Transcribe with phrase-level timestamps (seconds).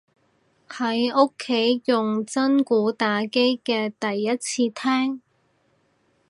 [0.67, 5.21] 喺屋企用真鼓打機嘅第一次聽